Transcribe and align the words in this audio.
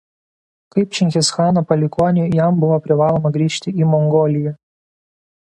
Kaip 0.75 0.95
Čingischano 0.99 1.63
palikuoniui 1.73 2.33
jam 2.39 2.59
buvo 2.65 2.81
privaloma 2.87 3.33
grįžti 3.37 3.75
į 3.83 3.93
Mongoliją. 3.93 4.57